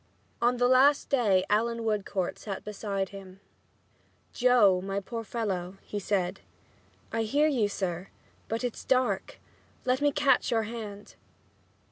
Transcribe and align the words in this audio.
On 0.41 0.57
the 0.57 0.67
last 0.67 1.09
day 1.11 1.45
Allan 1.47 1.83
Woodcourt 1.85 2.39
sat 2.39 2.63
beside 2.65 3.09
him, 3.09 3.39
"Joe, 4.33 4.81
my 4.83 4.99
poor 4.99 5.23
fellow," 5.23 5.77
he 5.83 5.99
said. 5.99 6.39
"I 7.11 7.21
hear 7.21 7.47
you, 7.47 7.67
sir, 7.69 8.07
but 8.47 8.63
it's 8.63 8.83
dark 8.83 9.37
let 9.85 10.01
me 10.01 10.11
catch 10.11 10.49
your 10.49 10.63
hand." 10.63 11.13